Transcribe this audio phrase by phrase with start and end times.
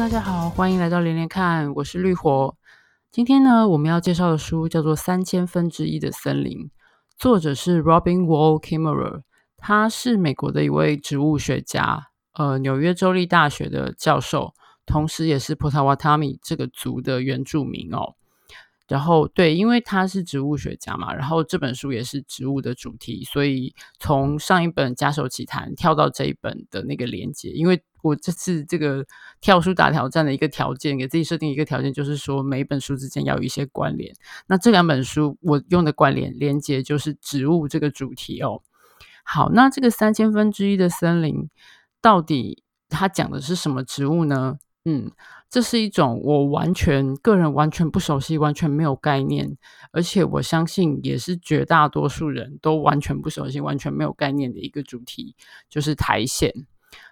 [0.00, 2.56] 大家好，欢迎来到连连看，我是绿火。
[3.12, 6.52] 今天呢，我们要介绍的书叫做《三千分之一的森林》，
[7.18, 9.20] 作者是 Robin Wall Kimmerer，
[9.58, 14.54] 他是美国的一位植物学家，呃，纽约州立大学的教授，
[14.86, 18.14] 同时也是 Potawatomi 这个族的原住民哦。
[18.90, 29.06] 然后对，因为他是植物学家嘛，然后这本书也是植物的主题，所以从上一本《假手奇谈》跳到这一本的那个连接，因为我这次这个
[29.40, 34.12] 跳书大挑战的一个条件，给自己设定一个条件，就是说每一本书之间要有一些关联。
[34.48, 38.60] 那这两本书我用的关联连接就是植物这个主题哦。
[39.22, 41.48] 好，那这个三千分之一的森林
[42.00, 44.58] 到底它讲的是什么植物呢？
[44.84, 45.12] 嗯，
[45.50, 49.58] 这是一种我完全个人完全不熟悉、完全没有概念，
[49.90, 55.34] 而且我相信也是绝大多数人都完全不熟悉、完全没有概念的一个主题，
[55.68, 56.48] 就是苔藓。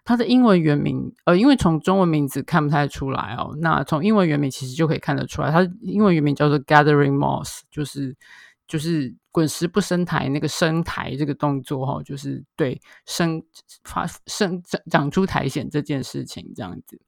[0.04, 8.16] 它的英文原名，呃，因为从中文名字看不太出来哦，那从英文原名其实就可以看得出来，它英文原名叫做 Gathering Moss，就是
[8.66, 13.42] 就是滚石不生苔那个生苔这个动作哈、哦，就是对生
[13.84, 17.00] 发生长长出苔藓这件事情这样子。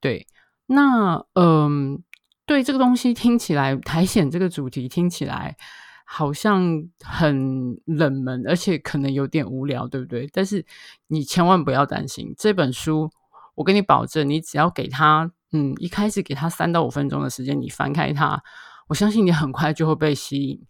[0.00, 0.26] 对，
[0.72, 2.02] 那嗯，
[2.46, 5.56] 对这个东西听起来， 苔藓这个主题听起来
[6.04, 10.28] 好像很冷门，而且可能有点无聊，对不对？
[10.32, 10.64] 但是
[11.08, 13.10] 你千万不要担心，这本书
[13.54, 18.42] 我跟你保证，你只要给他，嗯，一开始给他三到五分钟的时间，你翻开它，
[18.88, 20.60] 我相信你很快就会被吸引。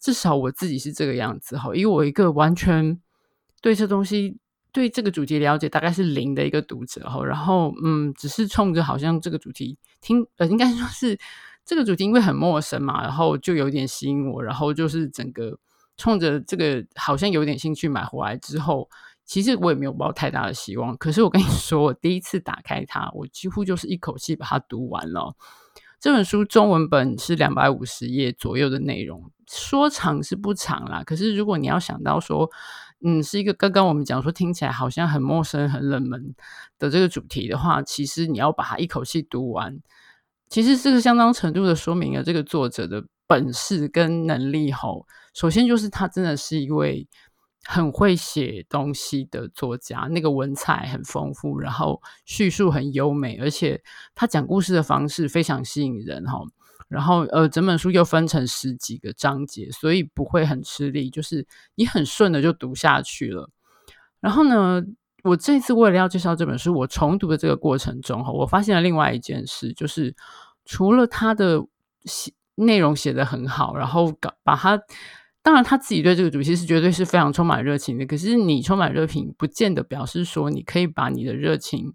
[0.00, 3.00] 至少我自己是这个样子哈，因为我一个完全
[3.60, 4.38] 对这东西。
[4.70, 11.18] 对这个主题了解大概是零的一个读者哈，然后嗯，只是冲着好像这个主题听呃，应该说是
[11.64, 15.58] 这个主题因为很陌生嘛，然后就有点吸引我，然后就是整个
[15.96, 18.88] 冲着这个好像有点兴趣买回来之后，
[19.24, 20.96] 其实我也没有抱太大的希望。
[20.98, 25.34] 可是我跟你说， 我第一次打开它，我几乎就是一口气把它读完了。
[25.98, 32.50] 这本书中文本是两百五十页左右的内容，说长是不长啦，可是如果你要想到说。
[33.04, 36.34] 嗯，是一个刚刚我们讲说听起来好像很陌生、很冷门
[36.78, 39.80] 的这个主题的话，其实你要把它一口气读完，
[40.48, 44.72] 其实这个相当程度的说明了这个作者的本事跟能力。
[44.72, 47.06] 吼，首先就是他真的是一位
[47.64, 53.80] 很会写东西的作家，那个文采很丰富，然后叙述很优美，而且
[54.16, 56.26] 他讲故事的方式非常吸引人。
[56.26, 56.48] 吼。
[56.88, 63.50] 然后，呃，整本书又分成十几个章节，所以不会很吃力，就是你很顺的就读下去了。
[64.20, 64.82] 然后呢，
[65.22, 70.16] 我这次为了要介绍这本书，我重读的这个过程中，哈，我发现了另外一件事，就是
[70.64, 71.62] 除了他的
[72.04, 74.80] 写内容写得很好，然后搞把他，
[75.42, 78.06] 当然他自己对这个主题是绝对是非常充满热情的。
[78.06, 81.92] 可是你充满热情，不见得表示说你可以把你的热情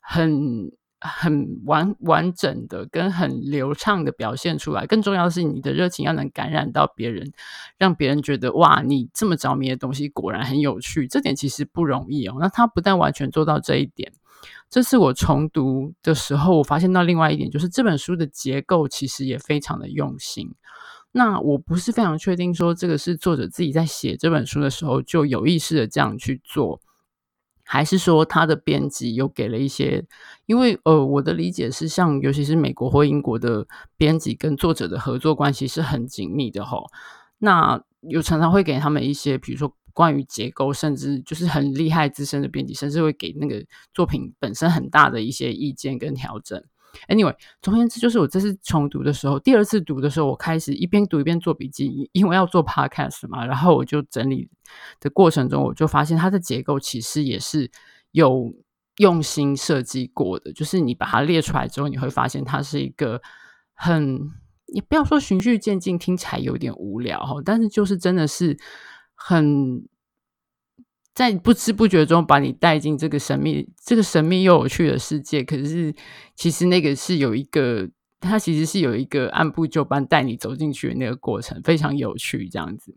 [0.00, 0.72] 很。
[1.02, 7.32] 很完完整的跟很流畅的表现出来，更重要的是你的热情要能感染到别人，
[7.76, 12.36] 让别人觉得哇，你这么着迷的东西果然很有趣，这点其实不容易哦。
[12.38, 14.12] 那他不但完全做到这一点，
[14.70, 20.54] 这次我重读的时候，我发现到另外一点，就是这本书的结构其实也非常的用心。
[21.10, 26.80] 那我不是非常确定说这个是作者自己在写这本书的时候就有意识的这样去做。
[27.64, 30.04] 还是说他的编辑又给了一些，
[30.46, 36.86] 因为呃，我的理解是，像尤其是美国或英国的编辑跟作者的合作关系是很紧密的吼。
[37.38, 43.64] 那有常常会给他们一些，比如说关于结构，甚至就是很厉害资深的编辑，甚至会给那个
[43.94, 46.62] 作品本身很大的一些意见跟调整。
[47.08, 54.48] Anyway，总而言之，就是我这次重读的时候，第二次读的时候，我开始一边读一边做笔记，因为要做 podcast 嘛，然后我就整理
[55.00, 57.70] 的过程中，我就发现它的结构其实也是
[58.10, 58.52] 有
[58.98, 60.52] 用心设计过的。
[60.52, 63.20] 就是你把它列出来之后，你会发现它是一个
[63.74, 64.30] 很，
[64.72, 68.58] 你不要说循序渐进，听起来有点无聊哈，但是就是真的是
[69.14, 69.86] 很。
[71.14, 75.94] 在不知不觉中把你带进这个神秘、这个神秘又有趣的世界，可是
[76.34, 77.86] 其实那个是有一个，
[78.18, 82.48] 它其实是有一个按部就班带你走进去的那个过程，非常有趣。
[82.48, 82.96] 这样子，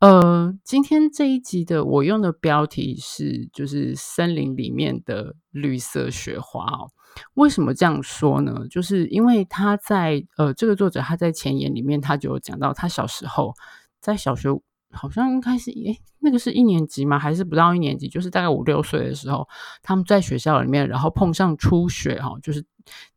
[0.00, 6.90] 呃，今天这一集的我用的标题是，就是森林里面的绿色雪花哦。
[7.34, 8.66] 为什么这样说呢？
[8.68, 13.54] 就是因为他在呃，这个作者他在前言里面他就讲到，他小时候
[14.00, 14.48] 在小学。
[14.90, 17.18] 好像应该是诶，那个是一年级吗？
[17.18, 18.08] 还是不到一年级？
[18.08, 19.48] 就是大概五六岁的时候，
[19.82, 22.64] 他们在学校里面，然后碰上初雪哈，就是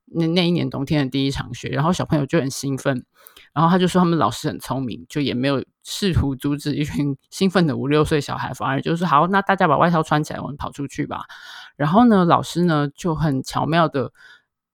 [0.06, 3.06] 那那一年冬天的第一场雪，然后小朋友就很兴奋，
[3.54, 11.24] 然后他就说他们老师很聪明，就也没有试图阻止一群兴奋的五六岁小孩，反而就是好，那大家把外套穿起来，我们跑出去吧。
[11.78, 14.12] 然后呢，老师呢就很巧妙的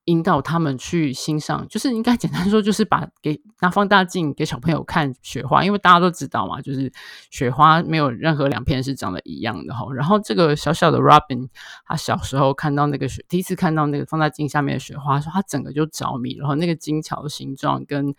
[0.07, 6.89] 引导他们去欣赏，就是应该简单说，就是把给拿放大镜给小朋友看雪花，因为大家都知道嘛，就是
[7.29, 9.85] 雪花没有任何两片是长得一样的哈。
[9.93, 11.49] 然后这个小小的 Robin，
[11.85, 18.15] 他小时候看到那个雪，第一次看到那个放大镜下面的雪花，说他整个就着迷，然后那个精巧的形状跟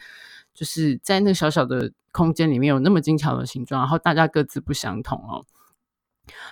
[0.53, 5.47] 就是在那个小小的空间里面有那么精巧的形状，然后大家各自不相同哦，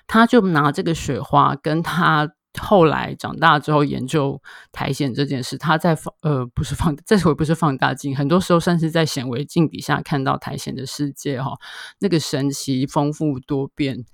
[0.06, 2.32] 他就拿这个雪花跟他。
[2.60, 4.40] 后来长大之后研究
[4.72, 11.52] 苔藓这件事，他在放呃不是放这回不是放大镜，很多时候算是在显微镜底下看到苔藓的世界哈、
[11.98, 14.04] 那个神奇丰富多变，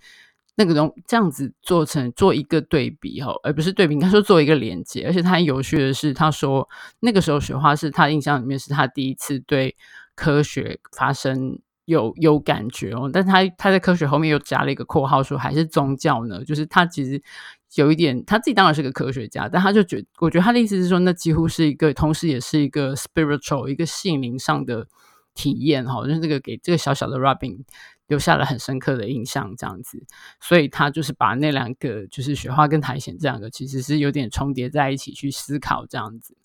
[0.56, 5.04] 那个东这样子做成做一个对比哈、而不是对比，应该说做一个连接。
[5.06, 6.68] 而且他有趣的是，他说
[7.00, 9.76] 那个时候雪花是他印象里面是他第一次对
[10.14, 17.22] 科学发生有有感觉哦，但他他在科学后面又加了一个括号说还是宗教呢，就是他其实。
[17.74, 24.86] 有一点，他自己当然是个科学家，但他就觉，我觉得他的意思是说，那几乎是一个，同时也是一个 spiritual，一个心灵上的
[25.34, 27.60] 体验哈，就是这个给这个小小的 Robin
[28.08, 30.04] 留下了很深刻的印象，这样子，
[30.40, 36.36] 所以他就是把那两个，就是雪花跟苔藓这两个，其实是有点重叠在一起去思考这样子。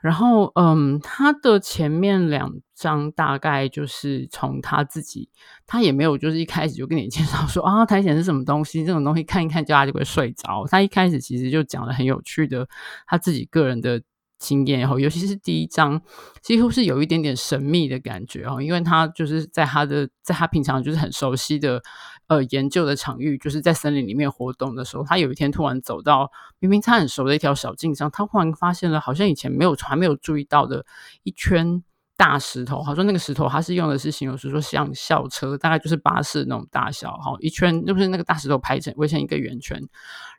[0.00, 5.28] 然后，嗯，他的前面两章大概就是从他自己，
[5.66, 10.64] 他也没有就是一开始就跟你介绍说啊，苔藓是什么东西，这种东西看一看，叫他就会睡着。
[10.70, 12.68] 他一开始其实就讲了很有趣的
[13.06, 14.00] 他自己个人的
[14.38, 16.00] 经验，然后尤其是第一章，
[16.40, 21.82] 几乎是有一点点神秘的感觉哦，因为他就是在他的，在他平常就是很熟悉的。
[22.28, 30.84] 呃，研究的场域就是在森林里面活动的时候，他有一天突然走到明明他很熟的一条小径上，他忽然发现了好像以前没有还没有注意到的
[31.22, 31.82] 一圈
[32.18, 32.82] 大石头。
[32.84, 39.80] 他说那个石头他是用的是形容词，说像校车，大概就是巴士那种大小哈，一圈就是那个大石头排成围成一个圆圈。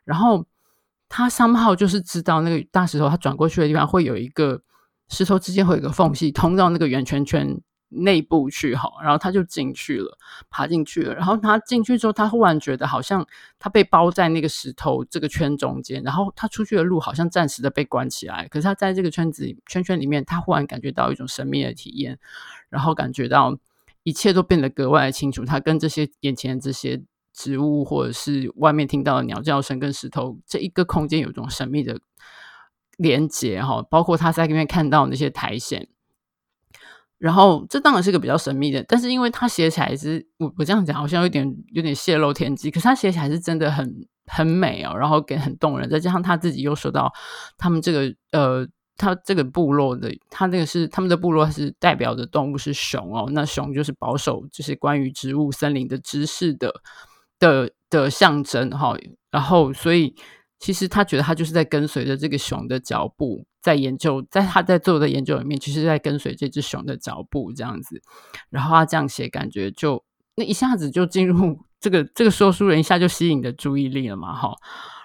[0.04, 0.46] 然后
[1.08, 4.62] 他三号就是知道那个大石头，他转过去的地方会有一个
[5.08, 7.60] 石头之间会有一个缝隙，通到那个圆圈圈。
[7.90, 10.16] 内部去哈，然后他就进去了，
[10.48, 11.14] 爬进去了。
[11.14, 13.26] 然后他进去之后，他忽然觉得好像
[13.58, 18.46] 他被包在那个石头这个圈中间，然后他出去的路好像暂时的被关起来。
[18.48, 22.18] 可是他在这个圈子圈圈里面，他忽然感觉到一种神秘的体验，
[22.68, 23.58] 然后感觉到
[24.04, 25.44] 一切都变得格外清楚。
[25.44, 27.02] 他跟这些眼前这些
[27.32, 31.98] 植物，或者是外面听到的鸟叫声，跟石头这一个空间有一种神秘的
[32.96, 33.82] 连接哈。
[33.82, 35.88] 包括他在里面看到那些苔藓。
[37.20, 43.94] 然后这当然是个比较神秘的，但是因为他写起来是，我我这样讲好像有点有点泄露天机，可是他写起来是真的很
[44.26, 47.12] 很美哦，然后给很动人，再加上他自己又说到
[47.58, 56.72] 他们这个呃，他这个部落的，他那个是他们的部落是代表的动物是熊哦，那熊就是保守，就是关于植物森林的知识的
[57.38, 58.96] 的的象征哈，
[59.30, 60.14] 然后所以。
[60.62, 68.00] 其实他觉得他就是在跟随着这个熊的脚步，在研究，在他在做的研究里面，其实在跟随这只熊的脚步这样子。
[68.48, 70.02] 然后他这样写，感觉就
[70.36, 74.54] 那一下子就进入这个这个说书人一下就吸引的注意力了嘛，哈。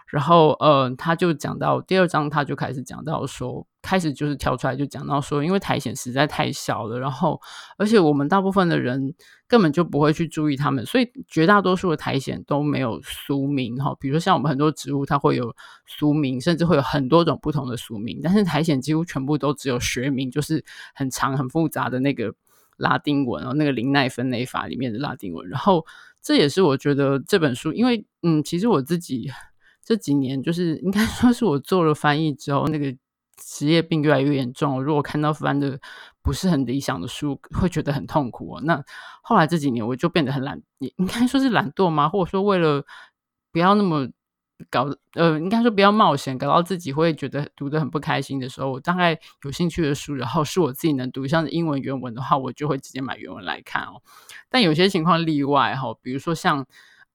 [0.07, 3.67] 然后呃，他就讲到第二章，他就开始讲到说。
[3.85, 7.39] 开始就是跳出来就讲到说，因为苔藓实在太小了，然后
[7.77, 9.13] 而且我们大部分的人
[9.47, 13.95] 根本就不会去注意它们，所以绝大多数的苔藓都没有俗名哈。
[13.99, 20.65] 比如说像我们很多植物，它会有俗名，甚至会有很多种不同的俗名，但是苔藓几乎全部都只有学名，就是
[20.95, 22.33] 很长很复杂的那个
[22.77, 25.47] 拉丁文哦，那个林奈分类法里面的拉丁文。
[25.47, 25.85] 然后
[26.23, 29.29] 这也是我觉得这本书，因为嗯，其实我自己
[29.83, 32.97] 这几年就是应该说是我做了翻译之后那个。
[33.35, 35.79] 职业病越来越严重，如果看到翻的
[36.21, 38.61] 不是很理想的书，会觉得很痛苦哦。
[38.63, 38.83] 那
[39.21, 42.07] 后来这几年，我就变得很懒，也应该说是懒惰吗？
[42.09, 42.83] 或者说为了
[43.51, 44.07] 不要那么
[44.69, 54.01] 搞，呃，应该说不要冒险，搞到自己会觉得读得很不开心的时候，我大概有兴趣的书，然后是我自己能读，像是英文原文的话，我就会直接买原文来看哦。
[54.49, 56.65] 但有些情况例外哈，比如说像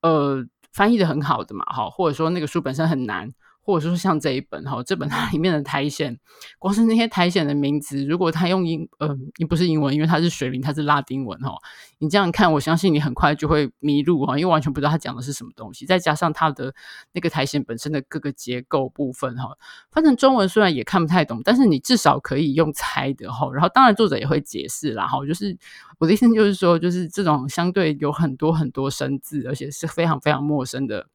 [0.03, 3.33] 呃翻译的很好的嘛，哈，或者说那个书本身很难。
[3.62, 6.17] 或者说像这一本哈，这本它里面的苔藓，
[6.59, 11.55] 光是那些苔藓的名字，如果它用英，呃，你不是英文，因为它是水灵，它是拉丁文哈。
[11.99, 15.85] 你这样看，我相信你很快就会迷路哈，因为完全不知道它讲的是什么东西。
[15.85, 16.75] 再加上它的
[17.12, 19.57] 那个苔藓本身的各个结构部分哈，
[19.93, 23.50] 翻成中文虽然也看不太懂，但是你至少可以用猜的哈。
[23.52, 25.57] 然后当然作者也会解释啦哈，就是
[25.99, 31.07] 我的意思就是说，就是这种相对有很多很多生字，而且是非常非常陌生的。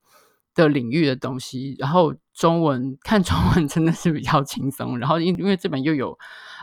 [0.55, 6.17] 的领域的东西，然后中文看中文真的是比较轻松，然后因因为这本又有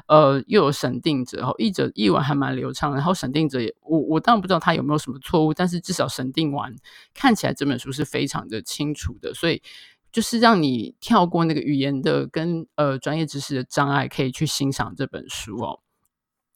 [0.08, 6.75] 呃又有审定者，然后译者译文还蛮流畅，然后审定者也我我当然不知道他有没有什么错误，但是至少审定完
[7.14, 9.62] 看起来这本书是非常的清楚的，所以
[10.11, 15.80] 就是让你跳过那个语言的跟呃专业知识的障碍，可以去欣赏这本书哦。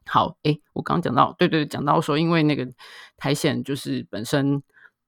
[0.09, 2.69] 好，诶，我刚刚讲到，对对，讲到说，因为那个
[3.17, 4.63] 苔藓就是本身，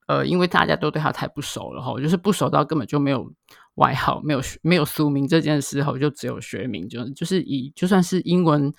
[0.08, 3.32] 呃，因为大家都对他太不熟了哈，就是不熟到根本就没有
[3.76, 8.72] 外号，没有没有俗名这件事哈，就只有学名，就就是以就算是英文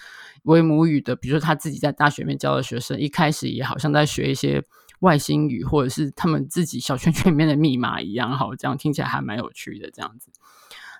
[0.43, 4.63] 为母语的，比如说他自己在大学里面教的学生，一开始也好像在学一些
[4.99, 10.31] 外星语，或者是他们自己小圈圈里面的密码一样，哈，这样听起来还蛮有趣的这样子。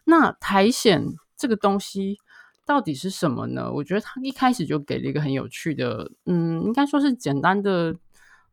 [0.05, 1.05] 那苔藓
[1.35, 2.17] 这个东西。
[2.65, 3.71] 到底是什么呢？
[3.73, 7.95] 我觉得他一开始就给了一个很有趣的，嗯，应该说是简单的，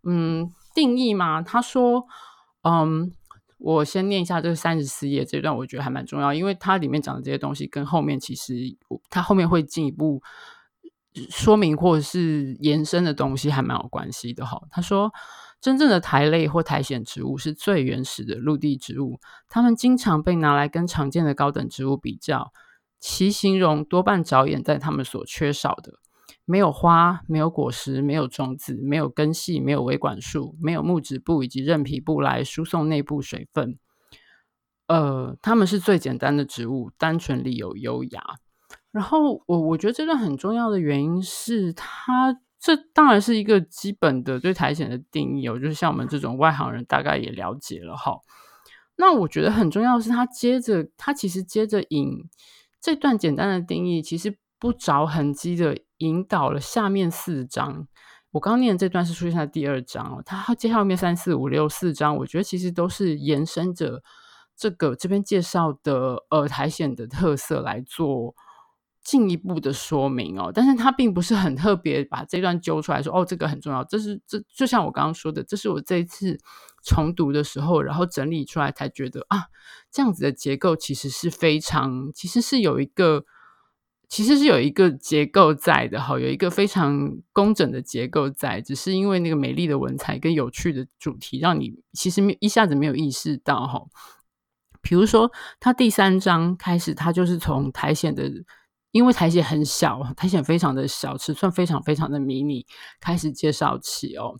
[0.04, 1.40] 嗯，定义嘛。
[1.40, 2.06] 他说，
[2.62, 3.10] 嗯，
[3.58, 8.54] 我先念一下这个三十四页这段，我觉得还蛮重要，因为它里面讲的这些东西跟后面其实
[9.08, 10.22] 它后面会进一步
[11.30, 14.60] 说明或者是延伸的东西还蛮有关系的哈。
[14.70, 15.10] 他说，
[15.60, 19.18] 真正的苔类或苔藓植物是最原始的陆地植物，
[19.48, 22.52] 它们经常被拿来跟常见的高等植物比较。
[22.98, 25.92] 其形容多半着眼在它们所缺少的：
[26.46, 33.78] 没有花，没有果实，没有种子，没有根系，没有维管束，没有木质部以及韧皮部来输送内部水分。
[34.86, 38.22] 呃，它们是最简单的植物，单纯里有优雅。
[38.92, 48.20] 然后我我觉得这段很重要的原因是它，这当然是一个基本的对苔藓的定义哦，就是像我们这种外行人大概也了解了哈。
[48.96, 52.28] 那我觉得很重要的是，它接着它其实接着引。
[52.80, 57.86] 这段简单的定义其实不着痕迹的引导了下面四章。
[58.32, 64.02] 我刚念的这段是出现在第二章哦，它接下面三四五六四章，我觉得其实都是延伸着
[64.54, 68.34] 这个这边介绍的呃苔藓的特色来做
[69.02, 70.50] 进一步的说明哦。
[70.52, 73.82] 但是它并不是很特别把这段揪出来说哦，这个很重要。
[73.84, 76.38] 这是这就像我刚刚说的，这是我这一次
[76.82, 79.44] 重读的时候，然后整理出来才觉得啊。
[79.90, 83.24] 这样子的结构其实是非常，其实是有一个，
[84.08, 93.82] 其实是有一个结构在的哈，有一个非常工整的结构在，只是因为那个美丽的文采跟有趣的主题，让你其实一下子没有意识到哈。
[94.80, 98.30] 比如说，它第三章开始，它就是从苔藓的，
[98.92, 102.64] 因为苔藓很小，苔藓非常的小，尺寸非常非常的迷你，
[103.00, 104.38] 开始介绍起哦。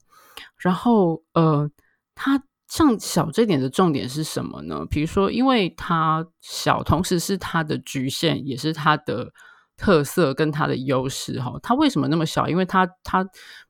[0.59, 1.71] 然后呃，
[2.15, 2.43] 它。
[2.69, 4.85] 像小这点的重点是什么呢？
[4.91, 9.33] 比如说，因为它小，同时是它的局限，也是它的
[9.77, 11.59] 特色跟它的优势哈。
[11.63, 12.49] 它为什么那么小？
[12.49, 13.29] 因为它它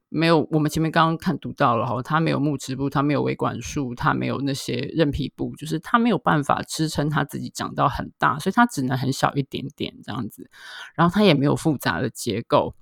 [0.08, 10.50] 没有我们前面刚刚看读到了哈，它没有木质部，它没有维管束，它没有那些韧皮部，就是它没有办法支撑它自己长到很大，所以它只能很小一点点这样子。
[10.94, 12.74] 然后它也没有复杂的结构。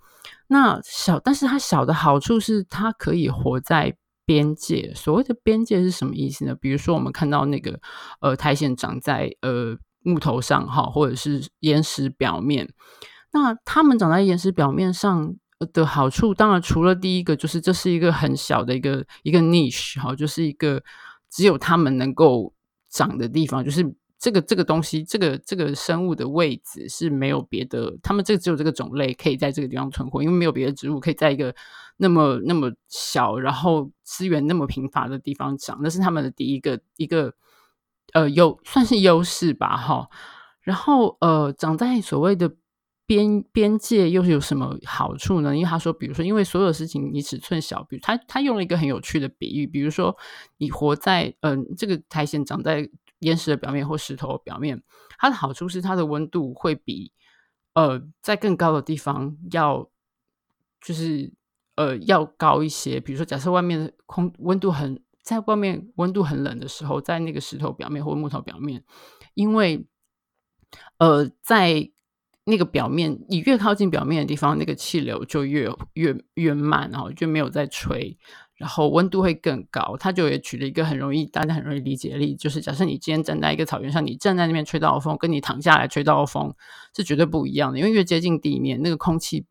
[0.47, 3.97] 那小，但是它小的好处是它可以活在。
[4.27, 6.55] 边界，所谓的边界是什么意思呢？
[6.55, 7.79] 比如说，我们看到那个
[8.23, 12.73] 呃苔藓长在呃木头上哈，或者是岩石表面。
[13.35, 15.37] 那它们长在岩石表面上
[15.75, 20.83] 的好处，当然除了第一个，就是这是一个很小的一个一个 niche 哈，就是一个
[21.29, 22.55] 只有它们能够
[22.89, 23.95] 长的地方，就是。
[24.17, 31.55] 这个这个东西，这个这个生物的位置是没有别的，他们这只有这个种类可以在这个地方存活，因为没有别的植物可以在一个
[31.99, 37.35] 那么那么小，然后资源那么贫乏的地方长，那是他们的第一个一个
[38.15, 40.09] 呃优算是优势吧，哈。
[40.63, 42.51] 然后呃，长在所谓的
[43.07, 45.57] 边边界又是有什么好处呢？
[45.57, 50.17] 因为他说，比如说，因为所有事情你尺寸小，比如他他用了一个很有趣的比喻，比如说
[50.59, 52.91] 你活在嗯、这个苔藓长在。
[53.21, 54.83] 岩石的表面或石头表面，
[55.17, 57.11] 它的好处是它的温度会比
[57.73, 59.89] 呃在更高的地方要
[60.83, 61.33] 就是
[61.77, 63.01] 呃要高一些。
[63.01, 68.85] 比如说，假设外面的空温度很在外面温度很冷的时候，在那个石头表面或木头表面，
[69.33, 69.87] 因为
[70.99, 71.91] 呃在
[72.45, 78.17] 那个表面，你越靠近表面的地方，那个气流就越越越慢，然后就没有在吹。
[78.57, 86.55] 然后温度会更高，它就也举了一个很容易大家很容易理解的例，就是假设你今天站在一个草原上，你站在那边吹到的风，跟你躺下来吹到的风
[86.95, 89.45] 是绝对不一样的，因为越接近地面，那个空气，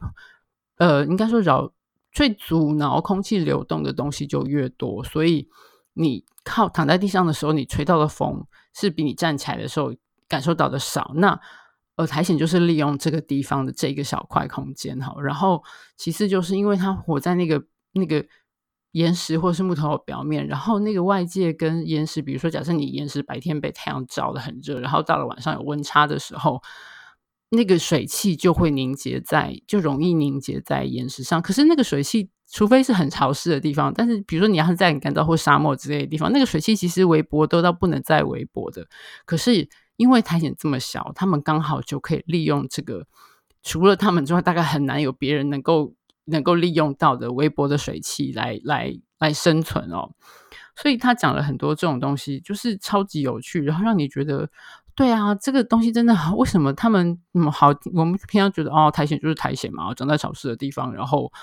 [0.77, 1.73] 呃，应该说扰
[2.13, 5.49] 最阻挠空气流动的东西就越多，所以
[5.95, 9.93] 你靠躺在地上的时候，你吹到的风是比你站起来的时候
[10.29, 11.11] 感受到的少。
[11.15, 11.37] 那
[11.95, 15.63] 呃，苔藓就是利用这个地方的这个小块空间哈，然后
[15.97, 18.25] 其次就是因为它活在那个那个。
[18.93, 26.61] 岩石或是木头表面，然后那个外界跟岩石，比如说，假设你岩石白天被太阳照得很热，然后到了晚上有温差的时候，
[27.49, 31.41] 那个水汽就会凝结在，就容易凝结在岩石上。
[31.41, 38.87] 可是那个水汽除非是很潮湿的地方，但是比如说你要是在很干燥或沙漠之类的地方，那个水汽其实微薄都到不能再微薄的。
[39.25, 39.67] 可是
[40.03, 43.07] 因为苔藓这么小，他们刚好就可以利用这个，
[43.63, 45.93] 除了他们之外，大概很难有别人能够
[46.25, 50.11] 能够利用到的微薄的水汽来来来生存哦。
[50.75, 54.49] 所以他讲了很多这种东西，就是超级有趣，然后让你觉得。
[54.95, 57.69] 对啊，这个东西真的好，为什么他们那么好？
[57.95, 61.33] 我们平常觉得哦，苔藓就是苔藓嘛，长在潮湿的地方，然后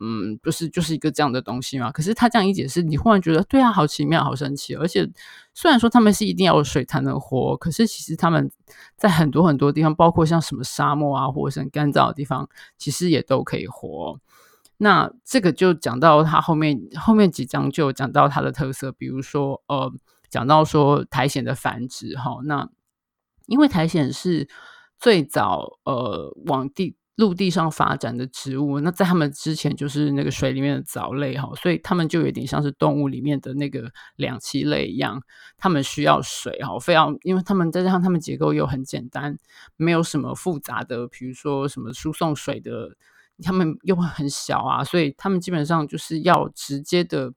[0.00, 1.90] 嗯，就是就是一个这样的东西嘛。
[1.92, 4.74] 可是他这样一解释，你忽然觉得对啊，好奇妙，好神奇。
[4.74, 5.08] 而且
[5.54, 8.50] 虽然说他们是一定要有水才能活，可是其实他们
[8.96, 14.18] 在很多很多地方，包括像什么沙漠啊，或者是很干燥的地方，其实也都可以活。
[14.76, 19.92] 那这个就讲到他后面后面几章就讲到它的特色，比如说呃，
[20.28, 22.68] 讲到说苔藓的繁殖哈，那。
[23.46, 24.46] 因为苔藓是
[24.98, 35.20] 最早呃往地陆地上发展的植物，那在他们之前就是那个水里面的藻类哈，所以他们就有点像是动物里面的那个两栖类一样，
[35.56, 39.36] 他们需要水哈，非要，因为他们再加上他们结构又很简单，
[39.76, 42.96] 没有什么复杂的，比如说什么输送水的，
[43.42, 47.32] 他们又很小啊，所以他们基本上就是要直接的。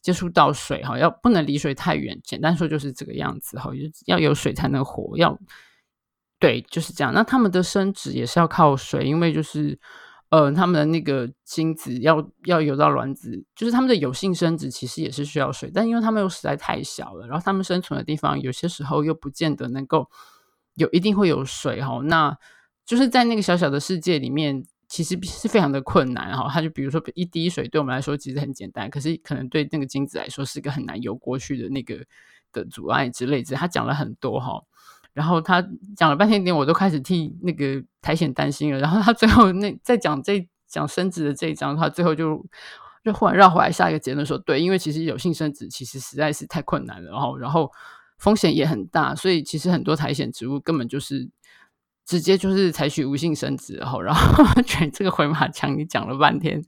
[0.00, 2.18] 接触到水哈，要不能离水太远。
[2.22, 3.72] 简单说就是这个样子哈，
[4.06, 5.18] 要有水才能活。
[5.18, 5.36] 要
[6.38, 7.12] 对，就是这样。
[7.12, 9.78] 那他们的生殖也是要靠水，因为就是
[10.30, 15.70] 呃，他们的那个精子要要游到卵子，就是他们的有性生殖其实也是需要水。
[15.72, 20.08] 但因为他们又实在太小了，然后他们生存的地方有些时候又不见得能够
[20.74, 22.00] 有一定会有水哈。
[22.04, 22.36] 那
[22.86, 24.64] 就是在那个小小的世界里面。
[24.90, 32.02] 其实是非常的困难哈，它就比如说一滴水对我们来说其实很简单，可是可能对那个精子来说是一个很难游过去的那个
[32.54, 33.54] 的阻碍之类的。
[33.54, 34.62] 他讲了很多哈，
[35.18, 35.60] 然后他
[35.96, 38.78] 讲了半天点，我都开始替那个苔藓担心了。
[38.78, 42.40] 然后他最后那在讲这讲生殖的这一章，他最后就
[43.04, 47.70] 就忽然绕回来下一个结论说，对，因为其实有性生殖其实实在是太困难了，然后然后
[48.18, 51.28] 风险也很大，所以其实很多苔藓植物根本就是。
[52.08, 56.58] 直接就是采取无性生殖，然后然后卷这个回马枪，你讲了半天，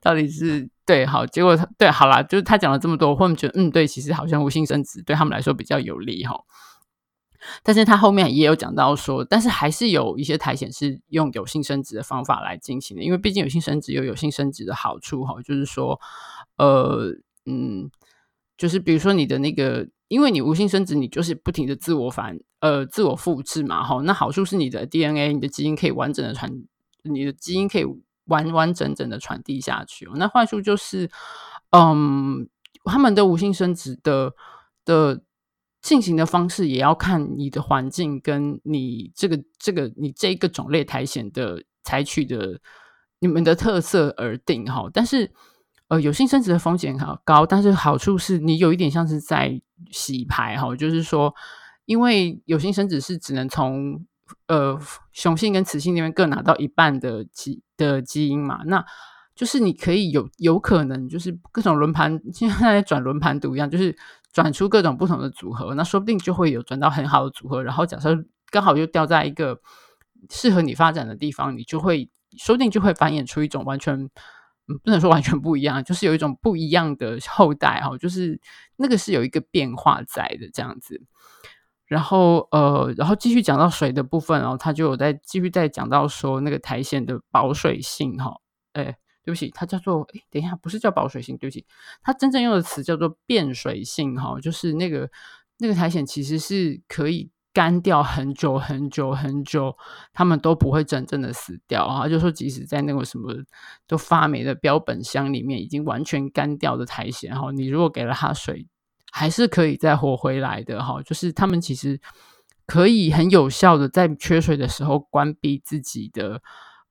[0.00, 1.26] 到底是对好？
[1.26, 6.36] 结果对好啦，就是他讲了这么多，我后面觉得嗯，对，其实好像无性生殖对他们来说比较有利哈。
[7.62, 16.00] 但是他后面也有讲到说，但是还是有一些苔藓是用有性生殖的方法来进行的，因为毕竟有性生殖有有性生殖的好处哈，就是说，
[16.56, 17.14] 呃，
[17.46, 17.90] 嗯，
[18.56, 19.88] 就是比如说你的那个。
[20.08, 26.52] 因为你无性生殖，你就是不停的自我繁呃自我复制嘛，哈，那好处是你的 DNA，你的基因可以完整的传，
[27.02, 27.86] 你的基因可以
[28.26, 30.06] 完完整整的传递下去。
[30.14, 31.10] 那坏处就是，
[31.70, 32.46] 嗯，
[32.84, 34.34] 他们的无性生殖的
[34.84, 35.22] 的
[35.84, 42.58] 进行的方式也要看你的环境跟你这个这个你这一个种类苔藓的采取的
[43.18, 45.30] 你们的特色而定哈，但是。
[45.88, 51.32] 呃，有性生殖的风险很高，但是好处是你有一点像是在洗牌哈，就是说，
[51.84, 54.02] 因为有性生殖是只能从
[54.48, 54.80] 呃
[55.12, 58.82] 雄性跟雌性那边各拿到一半的基的基因嘛，那
[59.34, 63.94] 就是你可以有有可能就是各种轮盘，现在转轮盘赌一样，就是
[64.34, 68.14] 转出各种不同的组合，那说不定就会有转到很好的组合，然后假设
[68.50, 69.58] 刚好又掉在一个
[70.28, 74.10] 适合你发展的地方，你就会说不定就会繁衍出一种完全。
[74.66, 78.40] 嗯，不能说完全不一样，就是有一种不一样的后代哈，就是
[78.76, 81.02] 那个是有一个变化在的这样子。
[81.84, 88.40] 然后呃，然后继续讲到水的部分哦，他就有在继续再讲到说那个苔藓的保水性哈。
[88.72, 91.64] 哎，对不起，它叫做哎，等一下，不是叫保水性，对不起，
[92.02, 95.10] 它真正用的词叫做变水性哈，就是那个
[95.58, 97.30] 那个苔藓其实是可以。
[97.54, 99.76] 干掉很久很久很久，
[100.12, 102.08] 他们都不会真正的死掉啊！
[102.08, 103.32] 就说即使在那个什么
[103.86, 108.66] 都发霉的标本箱里面，已经完全干掉的苔藓哈，你如果给了它水，
[109.12, 111.00] 还是可以再活回来的哈。
[111.02, 112.00] 就是他们其实
[112.66, 116.42] 可以很有效的在缺水的时候关闭自己的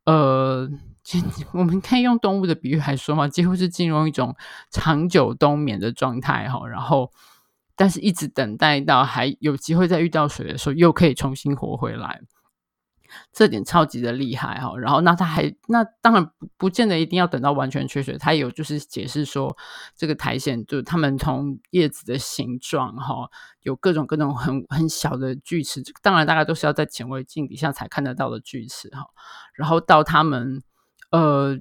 [0.05, 0.69] 呃，
[1.51, 4.35] 我们可以用动物的比喻来说嘛，几乎是进入一种
[4.69, 7.11] 长久冬眠的状态哈，然后。
[7.75, 12.21] 但是一直等待到还有机会再遇到水的时候，又可以重新活回来，
[13.31, 14.77] 这点超级的厉害哈。
[14.77, 19.57] 然后那他还那当然不不见得一定要等到完全缺水，他有就是解释说
[19.97, 23.27] 这个苔藓就他们从叶子的形状哈，
[23.63, 29.07] 有各种各种很很小的锯齿，当然大概都是要在显微镜底下才看得到的锯齿哈。
[29.55, 30.61] 然后到他们
[31.13, 31.57] 呃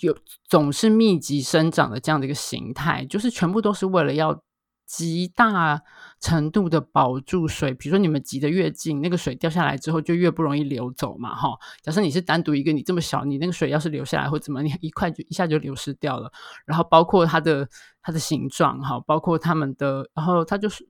[0.00, 0.16] 有
[0.48, 4.42] 总是密集生长的这样的一个形态，就是全部都是为了要。
[4.86, 5.80] 极大
[6.20, 7.72] 程度的保住水。
[7.72, 11.48] 比如说你们挤得越近，那个水掉下来之后就越不容易流走嘛，哈。
[11.82, 16.30] 假设你是单独一个，你这么小，你那个水要是流下来或怎么，你一块就一下就流失掉了。
[16.66, 17.66] 然后包括它的
[18.02, 20.86] 它的形状，哈，包括它们的，然后它就是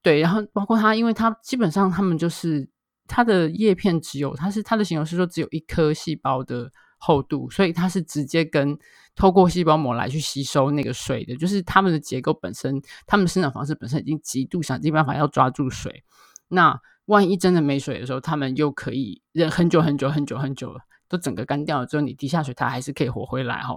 [0.00, 2.66] 对，然后包括它，因为它基本上它们就是
[3.08, 6.70] 它的叶片只有，它是它的形容是说只有一颗细胞的。
[7.04, 8.78] 厚度，所以它是直接跟
[9.14, 16.02] 透过细胞膜来去吸收那个水的，就是它们的结构本身，它们生长方式本身已经极度想尽办法要抓住水。
[16.48, 23.76] 那万一真的没水的时候，它们又可以忍很久很久很久很久了，都整个干掉了之后，你滴下水它还是可以活回来哈。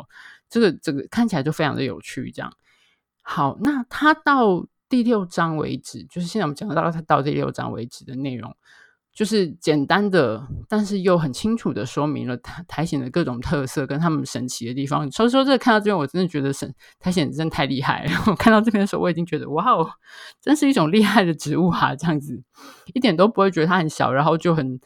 [0.50, 2.50] 这个这个看起来就非常的有趣，这样。
[3.22, 8.56] 好，那它到第六章为止，就是现在我们讲到它到第六章为止的内容。
[9.18, 15.12] 就是简单的，但是又很清楚的说明了苔苔藓的各种特色跟他们神奇的地方。
[15.12, 18.12] 所以说，这看到这边，我真的觉得神苔藓真的太厉害了。
[18.28, 19.90] 我 看到这边的时候，我已经觉得哇哦，
[20.40, 21.96] 真是一种厉害的植物啊！
[21.96, 22.44] 这样子
[22.94, 24.80] 一点都不会觉得它很小，然后就很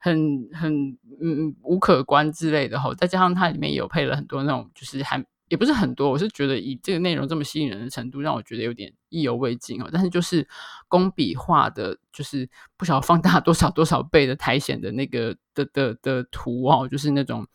[0.00, 2.92] 很很嗯无可观之类的哈。
[2.96, 5.24] 再加上它里面有配了很多那种，就是还。
[5.48, 9.88] 也不是很多，我是觉得以这个内容这么吸引人的程度，让我觉得有点意犹未尽哦。
[9.92, 10.46] 但是就是
[10.88, 17.46] 工笔画的，就是不晓得放大多少多少倍的苔藓的那个的的的图哦，就是那种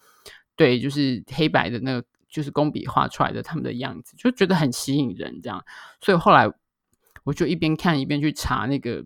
[0.56, 5.64] 对，就是黑白的那个，就是工笔画出来的他们的样子，就觉得很吸引人这样。
[6.00, 6.50] 所以后来
[7.24, 9.06] 我就一边看一边去查那个。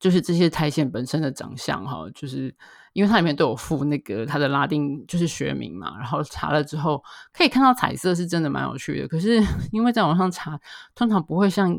[0.00, 2.54] 就是这些苔藓本身的长相哈，就是
[2.92, 9.08] 因为它里面都有附那个它的拉丁就是学名嘛，然后查了之后可以看到彩色是真的蛮有趣的。
[9.08, 10.60] 可是因为在网上查，
[10.94, 11.76] 通常不会像，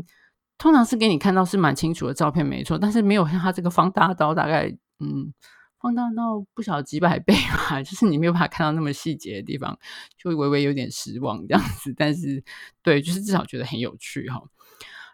[0.57, 4.67] 通常是给你看到是蛮清楚的照片没错，但是没有像它这个放大到大概
[4.99, 5.33] 嗯
[5.79, 9.79] 放大到不晓得几百倍吧， 就是你没有办法看到那么细节的地方，
[10.17, 11.93] 就微微有点失望这样子。
[11.95, 12.43] 但是
[12.83, 14.43] 对，就是至少觉得很有趣哈。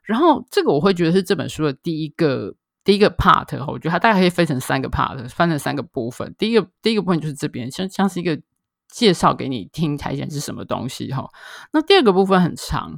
[0.04, 2.56] 然后这个我会觉得是这本书的第一个。
[2.86, 6.34] 第一个 part，我觉得它大概可以分成三个 part，分成三个部分。
[6.38, 8.40] 第一个第一个部分就是这边，像像是一个
[8.88, 11.28] 介绍给你听苔藓是什么东西哈。
[11.74, 12.98] 那第二个部分很长，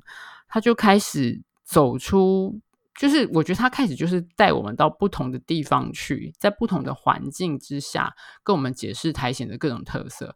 [0.50, 2.60] 它就开始走出，
[3.00, 10.36] 就是我觉得它开始就是带我们到不同的地方去，在不同的环境之下，跟我们解释苔藓的各种特色。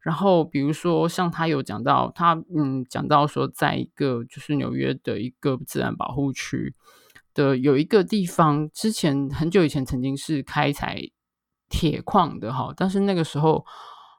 [0.00, 6.72] 然后比如说像他有讲到，他嗯讲到说，在一个就是纽约的一个自然保护区。
[7.34, 11.00] 的有一个地方，之前很久以前曾经是开采
[11.68, 13.64] 铁矿的哈，但是那个时候，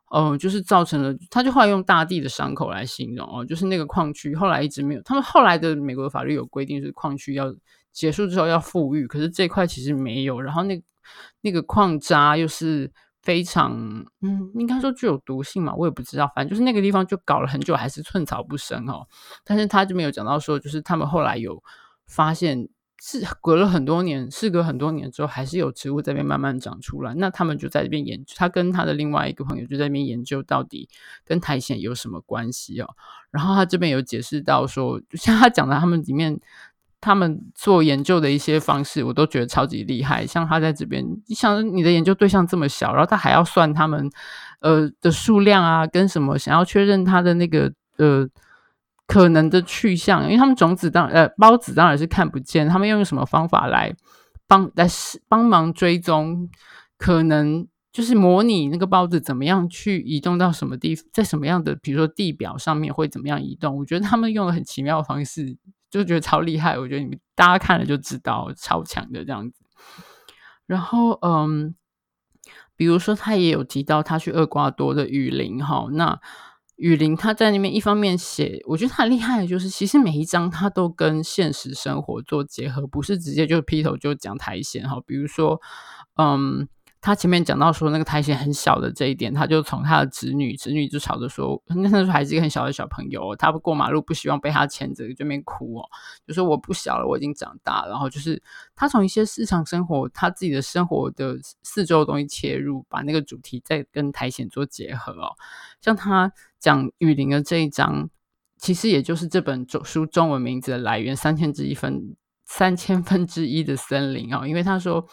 [0.09, 7.53] 呃，就是造成了，他就后来用大地的伤口来形容哦，就是那个矿区后来一直没有，他们后来的美国的法律有规定是矿区要
[7.91, 10.81] 结束之后要复育，可是这块其实没有，然后那
[11.41, 13.73] 那个矿渣又是非常，
[14.21, 19.07] 嗯，应该说具有毒性嘛，我也不知道，反正就是那个地方就搞了很久还是寸草不生哦，
[19.43, 21.61] 但是他就没有讲到说，就是他们后来有
[22.07, 22.67] 发现。
[23.05, 27.13] 是隔了很多年，事隔很多年之后，还是有植物在边慢慢长出来。
[27.15, 30.87] 那他们就在这边研究，他跟他的另外一个朋友就在那边研究到底
[31.25, 32.87] 跟苔藓有什么关系哦。
[33.29, 36.39] 然后他这边有解释到说，就像他讲的，他们里面
[37.01, 40.25] 他们做研究的一些方式，我都觉得超级厉害。
[40.25, 44.09] 像他在这边，你想你的研究对象这么小，然后他还要算他们
[44.61, 48.29] 呃的数量啊，跟什么想要确认他的那个呃。
[49.05, 53.93] 可能的去向，因为他们种子当呃孢子当然是看不见，他们用什么方法来
[54.47, 54.87] 帮来
[55.27, 56.49] 帮忙追踪？
[56.97, 63.77] 可能就是模拟那个孢子怎么样去移动到什么地，在什么样的比如说地表上面会怎么样移动？
[63.77, 65.57] 我觉得他们用了很奇妙的方式，
[65.91, 66.79] 就觉得超厉害。
[66.79, 69.65] 我觉得你们大家看了就知道，超强的这样子。
[70.65, 71.75] 然后嗯，
[72.77, 76.21] 比如说他也有提到他去厄瓜多的雨林哈，那。
[76.83, 85.01] 雨林他在那边一方面写，我觉得他很厉害的就是，其实每一章他都跟现实生活做结合，不是直接就劈头就讲苔藓哈。
[85.07, 85.61] 比如说，
[86.17, 86.67] 嗯。
[87.05, 95.83] 他前面讲到说那个苔藓很小的这一点，他就从他的侄女，侄女就吵着说，那时候还是一个很小的小朋友，他不过马路不希望被他牵着，就那边哭哦，
[96.25, 97.85] 就说我不小了，我已经长大。
[97.87, 98.41] 然后就是
[98.73, 105.35] 他从一些日常生活，他自己的生活的四周的东西切入，把那个主题再跟苔藓做结合哦。
[105.81, 106.31] 像他
[106.63, 108.09] 讲雨林的这一章，
[108.57, 115.05] 其实也就是这本中书中文名字的来源，三千之一分三千分之一的森林哦，因为他说。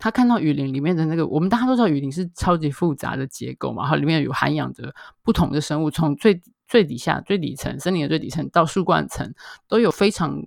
[0.00, 4.94] 他看到雨林里面的那个，我们大家都知道雨林是超级复杂的结构嘛，然后里面有涵养着
[5.24, 9.34] 不同的生物，从最最底下最底层森林的最底层到树冠层，
[9.66, 10.40] 都有非常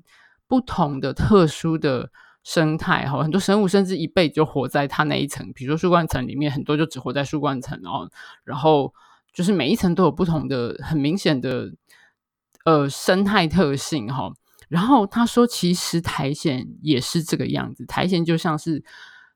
[0.47, 2.09] 不同的特殊的
[2.45, 3.21] 生态哈。
[3.21, 8.09] 很多生物甚至一辈就活在它那一层，比如说树冠层里面很多就只活在树冠层哦，
[8.45, 8.93] 然后
[9.33, 11.71] 就是每一层都有不同的很明显的
[12.65, 14.31] 呃生态特性哈。
[14.69, 18.83] 然后他说，其实苔藓也是这个样子，苔藓就像是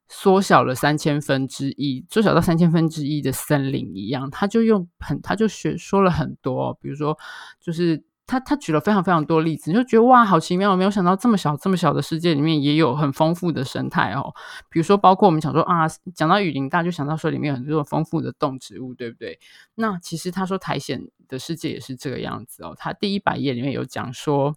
[0.08, 4.29] 缩小了三千分之一，缩小到三千分之一的森林一样。
[4.29, 7.17] 他就用很，他就学说了很多，比如说，
[7.62, 8.03] 就是。
[8.27, 10.71] 他他举了非常非常多例子，你就觉得哇，好奇妙！
[10.71, 14.33] 我没有想到这么小这么小的世界里面也有很丰富的生态哦。
[14.67, 19.39] 比如说，包括我们想说啊，讲到雨林，大家就想到说里面有很多丰富的动植物，对不对？
[19.75, 22.73] 那其实他说苔藓的世界也是这个样子哦。
[22.75, 24.55] 他第一百页里面有讲说，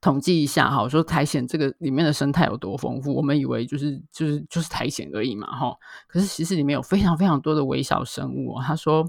[0.00, 3.14] 统计一下哈，说苔藓这个里面的生态有多丰富。
[3.14, 5.76] 我们以为就是就是就是苔藓而已嘛，哈。
[6.08, 8.62] 可是其实里面有非常非常多的微小生物哦。
[8.66, 9.08] 他说。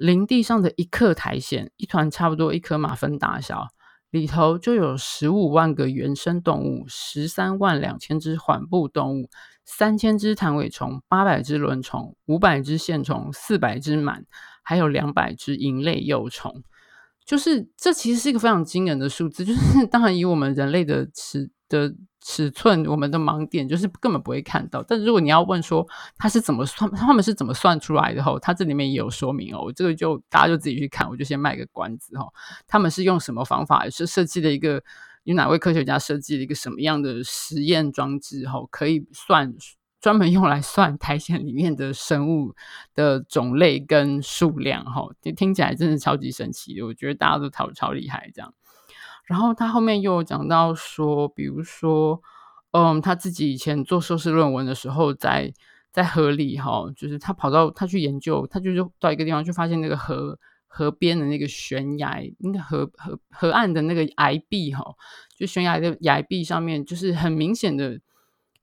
[0.00, 3.68] 林地上的一克苔藓，一团差不多一颗马粪大小，
[4.08, 9.28] 里头就有十五万个原生动物，十三万两千只缓步动物，
[9.66, 14.22] 三千只弹尾虫，八百只轮虫，五百只线虫，四百只螨，
[14.62, 16.64] 还有两百只蝇类幼虫。
[17.26, 21.94] 就是这其实是一个非常惊人的数字，就是 当然以我们人类的尺的。
[22.20, 24.82] 尺寸，我们的盲点就是根本不会看到。
[24.82, 25.86] 但如果你要问说
[26.18, 28.22] 他是怎么算，他们是怎么算出来的？
[28.22, 29.62] 吼，它这里面也有说明哦。
[29.64, 32.26] 我这个就大家就自己去看，我就先卖个关子哈。
[32.66, 33.88] 他们是用什么方法？
[33.88, 34.82] 是设计了一个，
[35.24, 38.46] 有哪位科学家设计了一个什么样的实验装置？
[38.46, 39.54] 吼，可以算
[40.00, 42.54] 专门用来算苔藓里面的生物
[42.94, 44.84] 的种类跟数量？
[44.84, 46.82] 吼，听起来真是超级神奇的。
[46.82, 48.52] 我觉得大家都超超厉害，这样。
[49.30, 52.20] 然后他后面又讲到说，比如说，
[52.72, 55.54] 嗯，他自己以前做硕士论文的时候在，
[55.92, 64.82] 在河里哈，就是他跑到他去研究，他就是到一个地方去发现那个河河边的那个悬崖，那个河河河岸的那个崖壁哈，
[65.36, 68.00] 就悬崖的崖壁上面，就是很明显的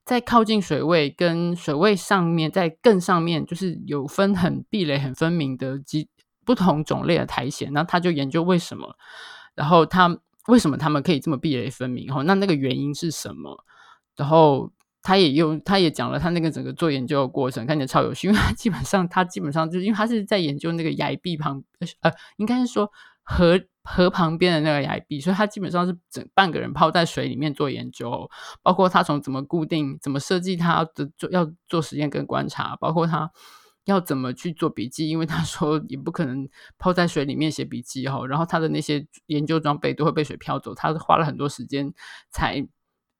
[0.04, 6.10] 在靠近水位跟水位上面，在更上面，就是有分很壁垒很分明的几
[6.44, 8.94] 不同种类的苔藓，然后他就研究为什么，
[9.54, 10.18] 然后他。
[10.48, 12.12] 为什么他们可以这么壁垒分明？
[12.12, 13.64] 哈，那那个原因是什么？
[14.16, 18.28] 然后他也用，他也讲了他那个整个做研究的过程，看起来超有趣。
[18.28, 21.62] 因为他基本上，他基本上就因为他是在研究那个崖壁旁，
[22.00, 22.90] 呃，应该是说
[23.22, 28.28] 河河旁边的那个崖壁，所以他基本上是整半个人泡在水里面做研究，
[28.62, 33.30] 包括他从怎么固定、怎么设计他的做要做实验跟观察，包括他。
[33.88, 35.08] 要怎么去做笔记？
[35.08, 36.48] 因为他 说也不可能
[36.78, 41.92] 泡在水里面写笔记哈，然后他的那些研究装备都会被水漂走，他花了很多时间
[42.30, 42.68] 才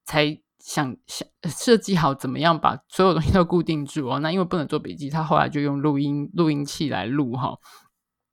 [0.05, 4.19] 才想想设计好怎么样把所有东西都固定住哦。
[4.21, 7.59] 那因为不能做笔记，他后来就用录音录音器来录哈。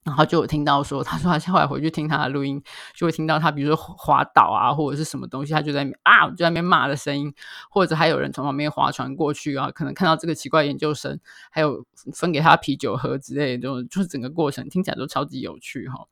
[0.06, 2.62] 然后就有听到说， 他说他后来回去听他的录音，
[2.94, 7.34] 就会听到他比如说滑倒啊，或者是什么东西，他就在啊，就在那边骂的声音，
[7.72, 16.06] 或者还有人从旁边划船过去啊，可能看到这个奇怪研究生，还有分给他啤酒喝之类的，就就是整个过程听起来都超级有趣哈。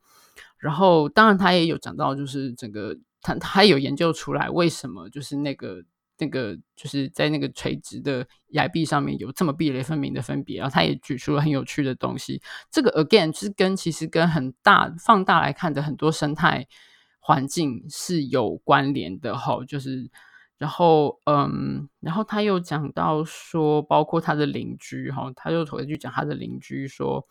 [0.58, 5.84] 然后当然他也有讲到，就是整个他他有研究出来为什么就是那个。
[6.18, 12.40] 那个就是在那个垂直的崖壁上面有这么壁垒分明的分别，然后他也举出了很有趣的东西。
[12.70, 16.66] 这个 again 是跟其实跟很大放大来看的很多生态
[17.18, 19.64] 环境是有关联的哈。
[19.66, 20.08] 就是
[20.56, 27.26] 然后嗯，然后他又讲到说，包括他的邻居哈，他又回去讲他的邻居说，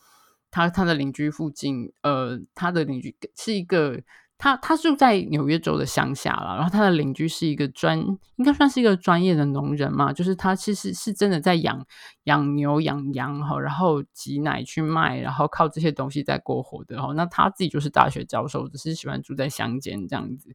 [0.52, 4.02] 他他的邻居附近呃，他的邻居是一个。
[4.38, 7.98] 他他住在纽约州的乡下了，然后他的邻居是一个专，
[8.36, 11.86] 应该算是一个专业的农人嘛，就是他其实是真的在养
[12.26, 17.14] 养牛养羊哈，然后挤奶去卖，然后靠这些东西在过活的哈。
[17.14, 20.54] 那他自己就是大学教授，只是喜欢住在乡间这样子。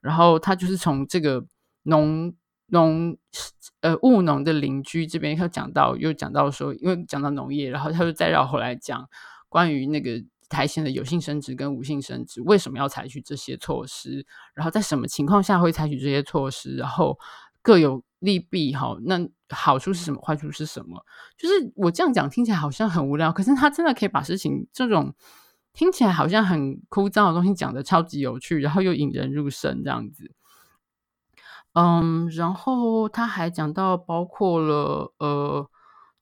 [0.00, 1.44] 然后他就是从这个
[1.82, 2.32] 农
[2.68, 3.18] 农
[3.82, 9.06] 呃务农的邻居这边，他讲到又讲到说，因为讲到农业，然后他就再绕回来讲
[9.50, 10.24] 关于那个。
[10.48, 14.26] 苔藓的有性生殖跟无性生殖为什么要采取这些措施？
[14.54, 16.76] 然后在什么情况下会采取这些措施？
[16.76, 17.18] 然后
[17.62, 20.20] 各有利弊，哈，那好处是什么？
[20.22, 21.04] 坏处是什么？
[21.36, 25.14] 就是我这样讲听起来好像很无聊，可是他真的可以把事情这种
[25.72, 30.32] 听起来好像很枯燥的东西讲得超级有趣，然后又引人入胜这样子。
[31.74, 35.68] 嗯，然后他还讲到包括了呃。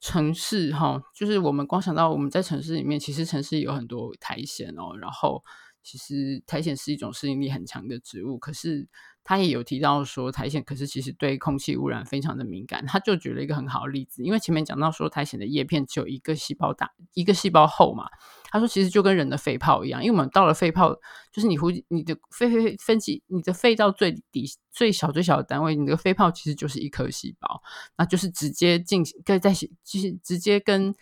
[0.06, 4.96] 城市哈，就是我们光想到我们在城市里面，其实城市有很多苔藓哦。
[5.00, 5.42] 然后，
[5.82, 8.88] 其实苔藓是一种适应力很强的植物，可是。
[9.28, 12.86] 他也有提到说，苔藓可是其实对空气污染非常的敏感。
[12.86, 18.06] 他就举了一个很好的例子，因为前面讲到说，苔藓的叶片只有一个细胞大，一个细胞厚嘛。
[18.52, 20.94] 他说其实就跟人的肺泡一样，因为我们到了肺泡，
[21.32, 27.60] 就是你呼你的肺肺肺分析，你的肺到最底最小最小的单位，你的肺泡其实就是一颗细胞，
[27.98, 30.94] 那就是直接进行在在血，就是直接跟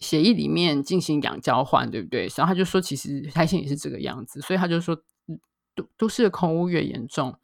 [0.00, 2.22] 血液里面进行氧交换，对不对？
[2.36, 5.00] 然后他就说，其实苔藓也是这个样子，所以他就说。
[5.74, 7.38] 都都市的空污越严重，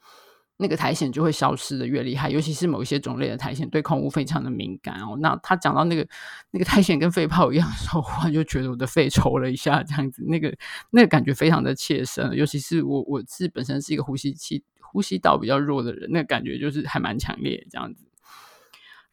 [0.56, 2.30] 那个苔藓就会消失的越厉害。
[2.30, 5.16] 尤其是某一些种类的苔藓对空污非常的敏感哦。
[5.20, 6.06] 那他讲到那个
[6.50, 10.56] 那个苔藓跟肺泡一样的时候，忽然就觉得我的肺抽了一下，这样子，那个
[10.90, 12.34] 那个感觉非常的切身。
[12.34, 18.06] 尤其是我我是本身是一个呼吸器呼吸道比较弱的人，那个感觉就是还蛮强烈这样子。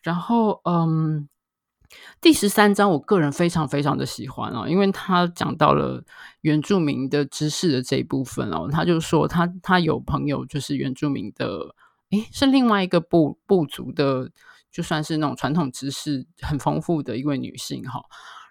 [0.02, 1.28] 然后嗯。
[2.22, 6.04] 第十三章，我个人非常非常的喜欢哦，因为他讲到了
[6.42, 11.76] 原住民的知识的这一部分哦，他就说他他有朋友就是原住民的，
[12.12, 14.32] 诶，是另外一个部部族的，
[14.72, 18.02] 就算是那种传统知识很丰富的一位女性哈。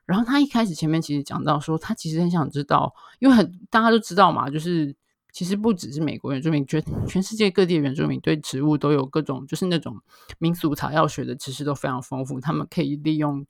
[0.05, 4.95] 然后他一开始前面其实讲到说，他其实很想知道，因为很大家都知道嘛，就是。
[5.33, 9.99] 其实不只是美国原住民，觉全世界各地的原住民对植物都有各种，就是那种
[10.38, 12.38] 民俗草药学的知识都非常丰富。
[12.38, 13.45] 他们可以利用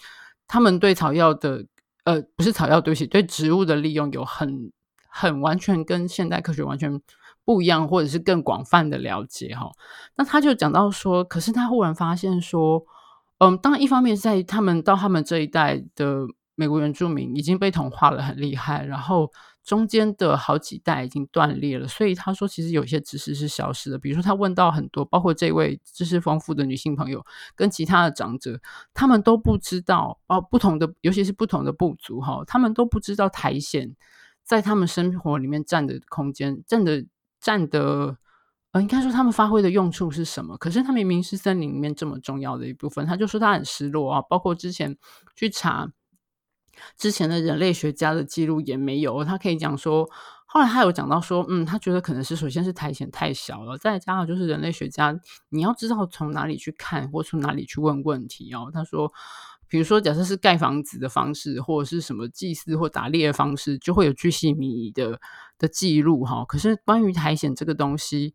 [0.47, 1.67] 他们对草药的，
[2.05, 4.71] 呃，不是草药，对不起，对植物的利用有很
[5.09, 7.01] 很完全跟现代科学完全
[7.45, 9.69] 不一样，或者是更广泛的了解哈。
[10.15, 12.81] 那他就讲到说，可是他忽然发现说，
[13.39, 19.33] 嗯，当然一方面在他们到他们这一代的美国原住民已经被同化了很厉害，然后。
[19.65, 23.99] 中间的好几代已经断裂了，所以他说，其实有些知识是消失的。
[23.99, 28.61] 比如说，他问到很多，包括这位知识丰富的女性朋友跟其他的长者，
[28.93, 33.95] 他们都不知道哦，不同的，尤其是不同的部族哈，他们都不知道苔藓
[34.43, 37.07] 在他们生活里面占的空间，占的
[37.41, 38.17] 占的，
[38.73, 40.57] 呃，应该说他们发挥的用处是什么？
[40.57, 44.23] 可是他明明是森林里面这么重要的一部分，他就说他很失落啊。
[44.23, 44.97] 包括之前
[45.37, 45.93] 去查。
[46.97, 50.09] 之前的人类学家的记录也没有，他可以讲说，
[50.47, 55.19] 后来他有讲到说，嗯，他觉得可能是首先是苔藓太小了，再加上就是人类学家，
[55.49, 58.71] 你要知道从哪里去看或从哪里去问问题哦。
[58.73, 59.13] 他说，
[59.69, 65.19] 比如说假设是盖房子的方式，或者是什么祭祀或打猎的方式，就会有巨细靡遗的
[65.59, 66.45] 的记录哈。
[66.47, 68.35] 可是关于苔藓这个东西，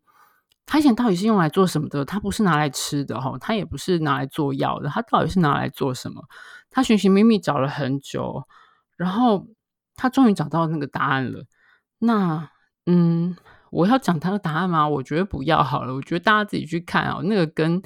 [0.66, 2.04] 苔藓到底是用来做什么的？
[2.04, 6.24] 它不是拿来吃的哈，它也不是拿来做药的，它到底是拿来做什么？
[6.70, 8.42] 他寻寻觅觅找了很久，
[8.96, 9.46] 然后
[9.94, 11.44] 他终于找到那个答案了。
[11.98, 12.48] 那
[12.86, 13.36] 嗯，
[13.70, 14.88] 我要讲他的答案吗？
[14.88, 15.94] 我觉得不要好了。
[15.94, 17.20] 我觉得大家自己去看哦。
[17.24, 17.82] 那个跟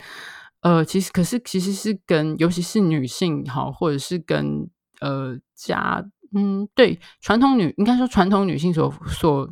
[0.60, 4.68] 呃，其实可是其实是跟，尤其是女性哈，或者是跟
[5.00, 9.50] 呃家嗯，对传统女应该说传统女性所所。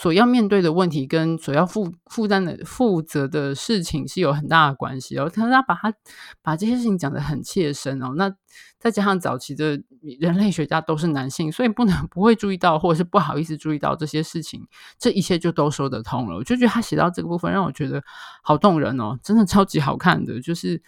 [0.00, 5.28] 所要面对的问题跟所要负负担的负责的事情是有很大的关系哦。
[5.28, 5.92] 他他把他
[6.40, 8.12] 把这些事情讲得很切身哦。
[8.16, 8.32] 那
[8.78, 9.82] 再加上早期的
[10.20, 14.68] 人类学家都是男性，所以不能不会注意到，或者是不好意思注意到这些事情，
[15.00, 16.36] 这一切就都说得通了。
[16.36, 18.00] 我就觉得他写到这个部分，让我觉得
[18.44, 20.80] 好动人哦，真的超级好看的，就是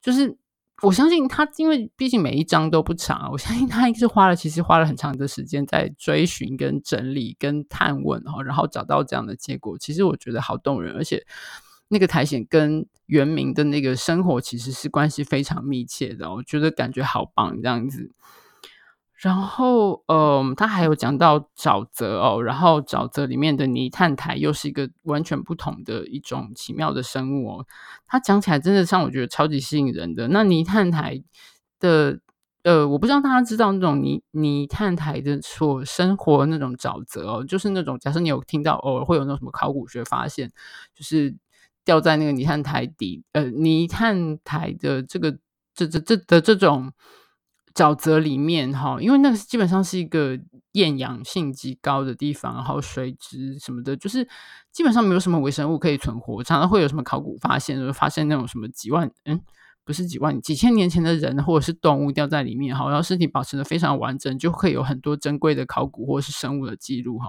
[0.00, 0.38] 就是。
[0.82, 9.76] 我相信他，因为毕竟每一章都不长，我相信他应该是花了，其实花了很长的时间在追寻、跟整理、跟探问哦，然后找到这样的结果。
[9.76, 11.26] 其实我觉得好动人，而且
[11.88, 18.12] 那个苔藓跟原名的那个生活其实是关系非常密切的，我觉得感觉好棒，这样子。
[19.20, 27.66] 然后，嗯，他还有讲到沼泽哦，然后沼泽里面的泥炭苔又是一个完全不同的一种奇妙的生物哦。
[28.06, 30.28] 他讲起来真的让我觉得超级吸引人的。
[30.28, 31.20] 那泥炭苔
[31.80, 32.20] 的，
[32.62, 40.48] 呃，我不知道大家知道那种泥泥炭苔的所生活那种沼泽哦，就是那种假设你有听到偶尔会有那种什么考古学发现，
[40.94, 41.34] 就是
[41.84, 45.36] 掉在那个泥炭苔底，呃，泥炭苔的这个
[45.74, 46.92] 这这这的这种。
[47.78, 50.36] 沼泽里面哈，因为那个基本上是一个
[50.72, 54.26] 厌氧性极高的地方，然后水质什么的，就是
[54.72, 56.42] 基本上没有什么微生物可以存活。
[56.42, 59.40] 常常会有什么考古发现，就发现那种什么几万嗯。
[59.88, 67.28] 不是几万、几千年前的人或者是动物掉在里面哈，然后身体保持的非常完整，就会有很多珍贵的考古或者是生物的记录哈。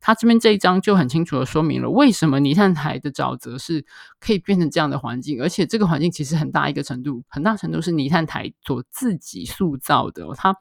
[0.00, 3.86] 他这边这一章就很清楚的说明了为什么泥炭台的沼泽是
[4.18, 10.26] 可以变成这样的环境，而且这个环境其实很大一个程度，很大程度是泥炭台所自己塑造的。
[10.34, 10.56] 他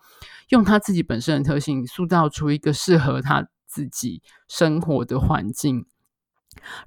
[0.49, 5.87] 用他自己本身的特性塑造出一个适合他自己生活的环境。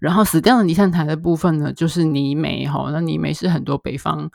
[0.01, 2.91] 然后死掉的泥炭台的部分呢，就是泥煤哈。
[2.93, 4.31] 那泥煤是很多北方，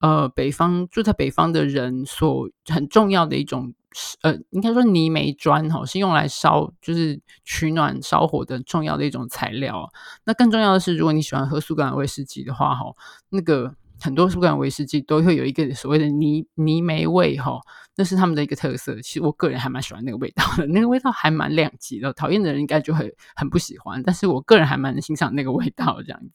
[0.00, 3.74] 呃，北方住在北方的人所很重要的一种，
[4.22, 9.90] 呃，应该说泥煤砖哈，是用来烧，就是取暖烧火的重要的一种材料。
[10.24, 12.94] 那更重要的是，如果你喜欢喝苏格兰威士忌的话哈，
[13.30, 13.74] 那个。
[14.00, 17.58] 很多苏格兰威士忌都会有一个所谓的泥泥煤味哈，
[17.96, 18.94] 那是他们的一个特色。
[19.00, 22.12] 其实我个人还蛮喜欢那个味道的，那个味道还蛮两极的。
[22.12, 26.30] 讨厌的人应该就会很不喜欢，但是我个人还蛮欣赏那个味道这样子。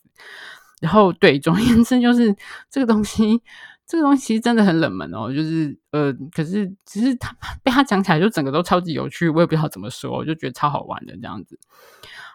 [0.82, 2.36] 然后对，总而言之就是
[2.70, 3.42] 这个东西，
[3.86, 11.60] 这个东西真的很冷门哦，就是呃，可是只是他被他讲起来就整个都超级有趣，我也不知道怎么说，我就觉得超好玩的这样子。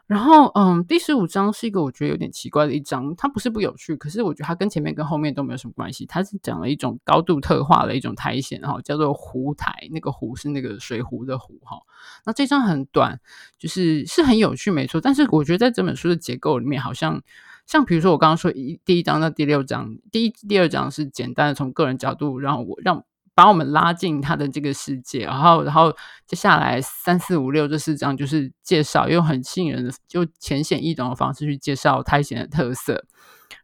[0.06, 6.06] 然后，嗯，第十五章是一个我觉得有点奇怪的一章，它不是不有趣，可是我觉得它跟前面跟后面都没有什么关系。
[6.06, 11.78] 它是讲了一种高度特化的一种苔藓，哈，叫做湖苔，那个湖是那个水壶的壶，哈。
[12.24, 13.18] 那这章很短，
[13.58, 15.00] 就是是很有趣，没错。
[15.00, 17.20] 但是我觉得在这本书的结构里面，好像
[17.66, 23.04] 像比如说我刚刚说一第一章到第六章，第一第二章是简单的从个人角度让我让。
[23.36, 25.94] 把我们拉进他的这个世界，然后，然后
[26.26, 33.04] 接下来三四五六这四章就是介绍，用很吸引人的、就浅显易懂的方式去介绍苔藓的特色。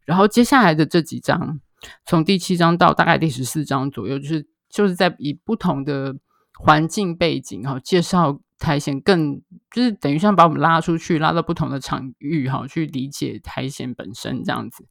[0.05, 1.59] 然后接下来的这几章，
[2.05, 6.15] 从第七章到大概第十四章左右，就是就是在以不同的
[6.59, 14.87] 环境背景哈，介绍苔藓，更就是等于像把我们拉出去，拉到不同的场域哈，去理解苔藓本身这样子。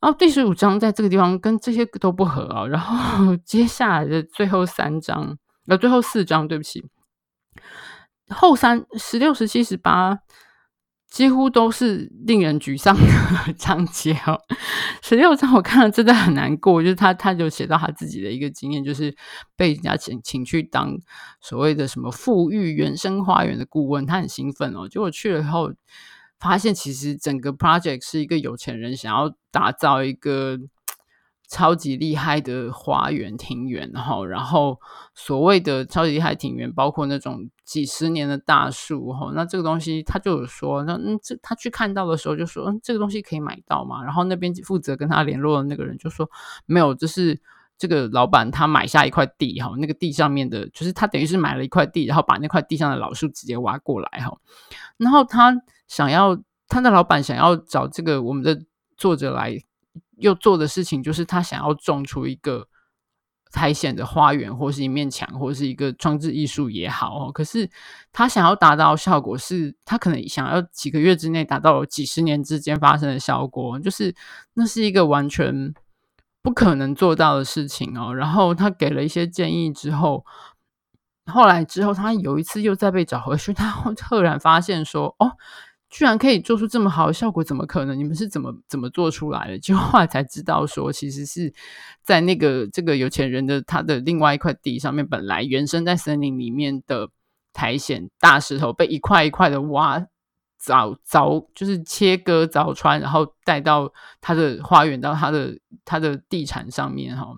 [0.00, 5.36] 然后第十五章在这个地方跟这些都不合啊，然后 接下来的最后三章，
[5.66, 6.82] 呃，最后四章，对不起，
[8.30, 10.20] 后三十六、十七、十八
[11.10, 14.40] 几乎都是令人沮丧的 章节哦。
[15.02, 19.14] 十六章我看了真的很难过，就是他他就写到他自己的一个经验，就是
[19.54, 20.96] 被人家请请去当
[21.42, 25.70] 所谓的什么富裕原生花园的顾问，他很兴奋哦，结果去了以后。
[26.40, 30.58] 发现其实整个 project 是一个有钱人想要打造一个
[31.48, 34.78] 超级厉害的花园庭园，然后，然后
[35.14, 44.02] 所谓的超级厉害庭园，包括那种几十年的大树，哈，那这个东西他就有说，那嗯，这他去看到的时候就说，嗯，这个东西可以买到吗？
[44.02, 46.30] 然后那边负责跟他联络的那个人就说，
[46.66, 47.38] 没有，就是
[47.76, 54.38] 这个老板他买下一块地，哈，那个地上面的，就是他等于是买了一块地，然后把那块地上的老树直接挖过来，哈，
[54.96, 55.60] 然后他。
[55.90, 58.62] 想要他的老板想要找这个我们的
[58.96, 59.58] 作者来
[60.18, 62.68] 又做的事情，就是他想要种出一个
[63.50, 67.32] 苔藓的花园，或是一面墙，或是一个装置艺术也好哦。
[67.32, 67.68] 可是
[68.12, 74.14] 他想要达到效果是，是他可能想要几个月之内达到几十年之间发生的效果，就是
[74.54, 75.74] 那是一个完全
[76.40, 78.14] 不可能做到的事情哦。
[78.14, 80.24] 然后他给了一些建议之后，
[81.26, 83.68] 后来之后他有一次又再被找回去，他
[84.08, 85.32] 赫然发现说：“哦。”
[85.90, 87.98] 居然可以做出这么好的效果，怎么可能？
[87.98, 89.58] 你们是怎么怎么做出来的？
[89.60, 91.52] 就后来才知道，说其实是
[92.02, 97.10] 在那个这个有钱人的他的另外一块地上面，本来原生在森林里面的
[97.52, 99.98] 苔藓大石头被一块一块的挖
[100.62, 107.34] 凿凿，就是切割凿穿，然后带到他的花园，到他的他的地产上面，哈。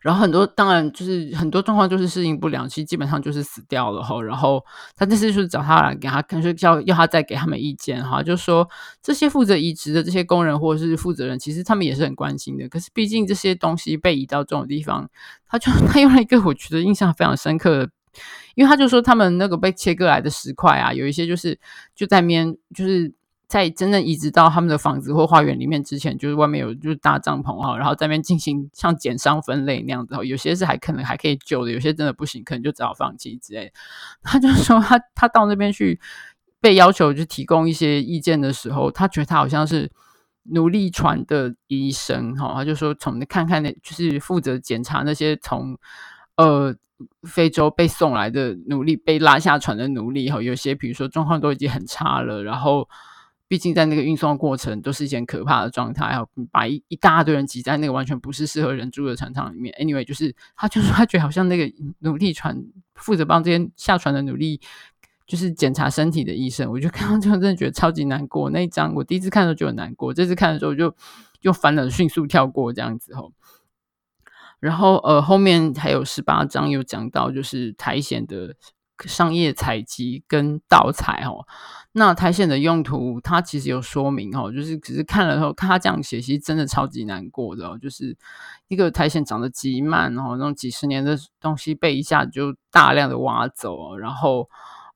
[0.00, 4.22] 然后很多当然就是很多状况就是适应不良，其实基本上就是死掉了哈。
[4.22, 4.64] 然后
[4.94, 8.68] 他这次就是找他来给他看，说叫要他再给他们意见哈，就说
[9.02, 12.68] 这些负责移植的这些工人或者是负责人，其实他们也是很关心的。
[12.68, 15.10] 可是毕竟这些东西被移到这种地方，
[15.48, 17.90] 他就他用了一个我觉得印象非常深刻的，
[18.54, 21.58] 因为他就说他们那个被切割来的石块啊，有一些就是
[21.94, 23.12] 就在面就是。
[23.48, 33.72] 在真正移植到他们的房子或花园里面之前，就是外面有就是搭帐篷哈，然后在那边进行像减伤分类那样子，有些是还可能还可以救的，有些真的不行，可能就只好放弃之类。
[34.24, 36.00] 他就说他他到那边去
[36.60, 39.92] 被要求就提供一些意见的时候，他觉得他好像是
[40.50, 45.78] 奴隶船的医生哈，他就说从看看那就是负责检查那些从
[46.36, 46.74] 呃
[47.22, 52.88] 非洲被送来的奴隶被拉下船的奴隶哈，有些比如说状况都已经很差了，然后。
[53.48, 59.72] 毕竟在那个运送过程都是一件可怕的状态，然后把一一大堆人挤在那个完全不是适合人住的船舱里面。
[59.78, 62.60] Anyway，就是他就说他觉得好像那个奴隶船
[62.94, 64.60] 负责帮这些下船的奴隶，
[65.26, 66.70] 就是检查身体的医生。
[66.70, 68.50] 我就看到之后真的觉得超级难过。
[68.50, 70.92] 那一章我第一次看的时候就很难过，这次看的时候就
[71.42, 73.32] 又翻了，迅速跳过这样子吼。
[74.58, 78.56] 然后呃后面还有十八章有讲到就是苔藓的
[79.04, 81.46] 商业采集跟盗采哦。
[81.98, 87.78] 那苔藓的用途，它其实有说明哦，就是只是看了后，看他这样写，其实真的超级难过的哦。
[87.80, 88.14] 就是
[88.68, 94.46] 一个苔藓长得极慢，然后那种几十年的东西被一下子就大量的挖走，然后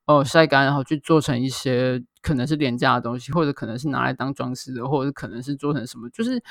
[0.04, 6.42] 呃晒干，然后去做成一些可能是廉价的东西，或者可能是拿来当装饰的，或者可能是做成什么，就是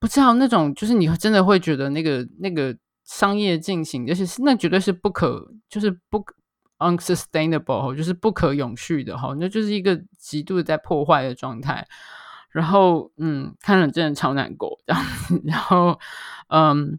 [0.00, 6.34] 不知道那种，就是你真的会觉得那个那个商业进行，就是那绝对是不可，就是不可。
[6.78, 11.86] Unsustainable 就是不可永续的哈，那就是一个极度在破坏的状态。
[12.50, 14.78] 然后，嗯，看了真的超难过。
[14.86, 15.98] 这样子，然后，
[16.48, 16.98] 嗯，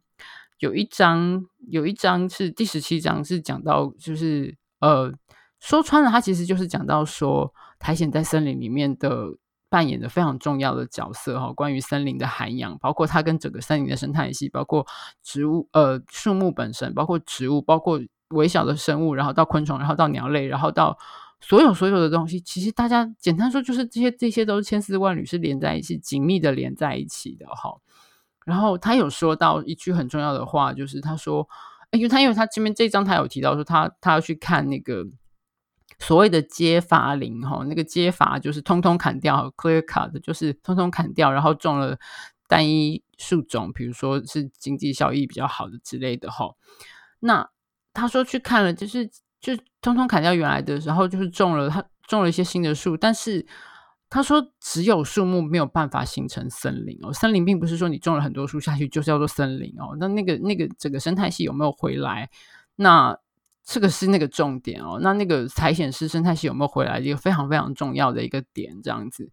[0.59, 5.11] 有一章，有一章是第十七章，是讲到就是呃，
[5.59, 9.29] 说穿了，它其实就是讲到说苔藓在森林里面的
[9.67, 11.51] 扮演的非常重要的角色哈。
[11.53, 14.85] 关于森林的涵养，包括它跟整个森林的生态系，包括
[15.23, 17.99] 植物呃树木本身，包括植物，包括
[18.29, 20.97] 微小的生物，然后到昆虫，然后到鸟类，然后到
[21.39, 27.77] 所有所有的东西，其实大家简单说就是这些这些都是千丝万缕是连在一起，紧密的连在一起的哈。
[28.45, 31.47] 然后他有说到一句很重要的话，就是他说，
[31.91, 35.05] 因为他因为他前面这一章他有提到说他他要去看那个。
[35.99, 41.97] 所谓的接伐林哈，那个接伐就是通通砍掉，clear cut 就是通通砍掉，然后种了
[42.47, 46.51] 单一树种，比如说是经济效益比较好的之类的哈。
[47.19, 47.49] 那
[47.97, 49.09] 他说去看了，就是
[49.41, 53.43] 就通通砍掉原来的，然后就是种了他种了一些新的树，但是
[54.07, 62.29] 他说只有树木没有办法形成森林哦，森林并不是说你种了很多树下去就是叫做森林哦，那那个那个整个生态系有没有回来？
[62.75, 63.17] 那
[63.65, 69.29] 这个是那个重点哦，那那个才显示生态系有没有回来，一个非常非常重要的一个点，这样子。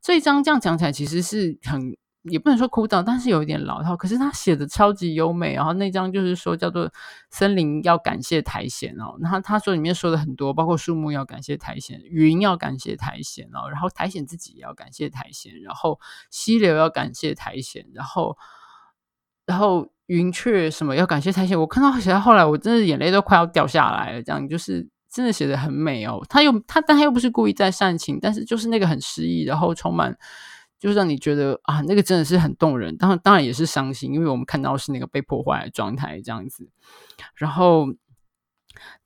[0.00, 3.96] 这一章这样讲起来，其实是很也不能说枯燥，但是有一点老套。
[3.96, 6.90] 可是他写的超级优美，然后那张就是说叫做
[7.30, 15.98] 森林要感谢苔藓哦，那他他说里面说的很多，包括树木要感谢苔藓，云要感谢苔藓哦，然后苔藓自己也要感谢苔藓，然后
[16.30, 18.36] 溪流要感谢苔藓，然后
[19.46, 19.88] 然后。
[20.06, 24.22] 云雀什么要感谢苔藓，我看到写到后来，我真的眼泪都快要掉下来了。
[24.22, 26.20] 这样就是真的写得很美哦。
[26.28, 30.14] 他又他，但他又不是故意在煽情，但是就是那个很诗意，然后充满，
[30.82, 32.96] 就是让你觉得啊，那个真的是很动人。
[32.96, 36.68] 当然，当然也是伤心，因为我们看到是那个被破坏的状态这样子。
[37.36, 37.86] 然后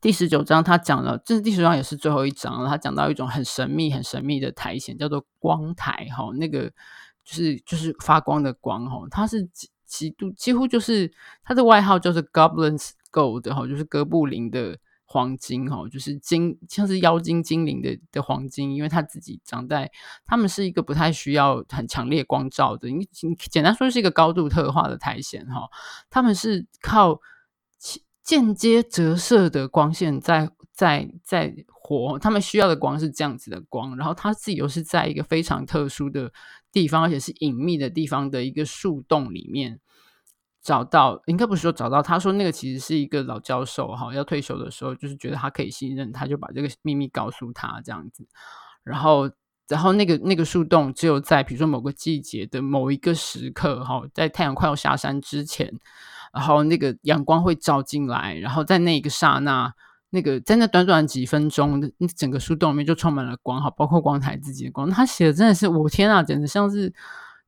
[0.01, 2.70] 第十九章他讲了，这是第十章也是最后一章了。
[2.70, 6.70] 他讲到一种很神秘、很神秘的苔藓，叫做光苔哈，那个
[7.22, 9.47] 就是就是发光的光哈，它是。
[9.87, 11.12] 几度几乎就是
[11.45, 14.77] 它的外号，就是 Goblin's Gold 哈，就是哥布林的
[15.09, 19.90] 黄金哈，就是精像是妖精精灵的的黄金，因为它自己长在，
[20.26, 23.09] 他们是一个不太需要很强烈光照的，你
[23.50, 25.68] 简单说是一个高度特化的苔藓哈，
[26.11, 27.20] 他们是靠
[28.22, 36.32] 间接折射的光线在在在活，他们需要的光是这样子的光，然后他自己又是在一个非常特殊的
[36.72, 39.80] 地方，而且是隐秘的地方的一个树洞里面
[40.66, 48.26] 找到，应该不是说找到，他说那个其实是一个老教授哈，要退休的时候，就是觉得他可以信任，他就把这个秘密告诉他这样子，
[48.82, 49.30] 然后
[49.68, 55.72] 然后那个那个树洞只有在比如说某个季节的某一个时刻哈，在太阳快要下山之前，
[56.34, 59.72] 然后那个阳光会照进来，然后在那一个刹那。
[60.10, 64.88] 那个在那短短几分钟，那整个树洞里面就充满了光，哈，包括光台自己的光。
[64.88, 66.90] 他写的真的是，我天啊，简直像是，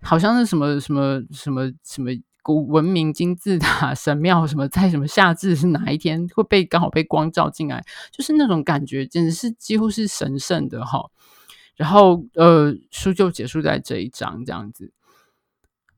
[0.03, 2.11] 好像是什么什么什么什么
[2.49, 11.11] 古文明金字塔 神庙，什么在什么夏至是哪一天会被刚好被光照进来，就是那种感觉，简直是几乎是神圣的哈。
[11.77, 14.91] 然后呃，书就结束在这一章这样子。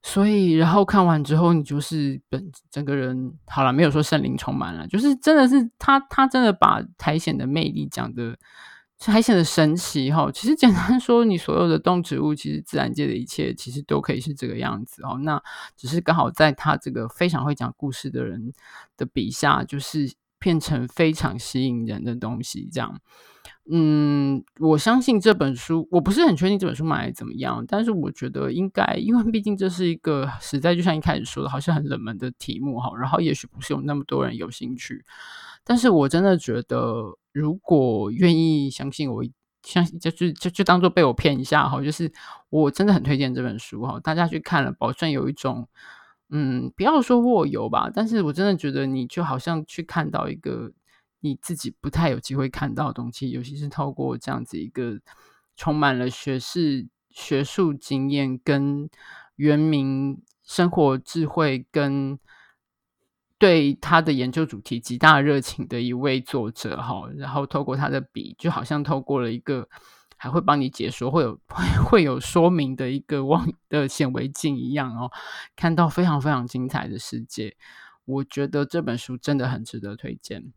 [0.02, 8.36] 所以，然后看完之后，你就是本整个人好了，没有说圣灵充满了，就是真的是他，他真的把苔藓的魅力讲的，
[9.06, 10.30] 还显得神奇哈。
[10.32, 15.18] 其实简单说，你所有的动植物，其实自然界的一切，其实都可以是这个样子哦。
[15.22, 15.42] 那
[15.76, 18.52] 只是刚好在他这个非常会讲故事的人
[18.96, 23.00] 的笔下，就是变成非常吸引人的东西，这样。
[23.72, 35.04] 嗯，我相信这本书，我不是很确定这本书卖怎么样，但是我觉得应该，因为毕竟这是一个实在就像一开始说的，好像很冷门的题目哈，然后也许不是有那么多人有兴趣，
[35.64, 39.24] 但是我真的觉得，如果愿意相信我，
[39.62, 42.12] 相信就就就就当做被我骗一下哈，就是
[42.48, 45.68] 我真的很推荐这本书哈，大家去看了，保证有一种，
[46.30, 50.72] 嗯，不要说卧游吧，但是我真的觉得你就好像去看到一个。
[51.22, 54.98] 你自己不太有机会看到的东西，尤其是透过这样子一个
[55.54, 58.88] 充满了学士、学术经验跟
[59.36, 62.18] 原民生活智慧跟
[63.40, 69.66] 对他的研究主题极大热情的一位作者哈，然后透过他的笔，就好像透过了一个
[70.18, 75.10] 还会帮你解说、会有 会会有说明的一个望的显微镜一样哦，
[75.56, 77.56] 看到非常非常精彩的世界。
[78.04, 80.52] 我觉得这本书真的很值得推荐。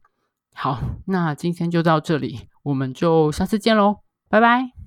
[0.53, 4.82] 好，那今天就到这里，我们就下次见喽，拜拜。